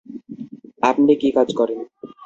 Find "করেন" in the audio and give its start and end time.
1.55-1.79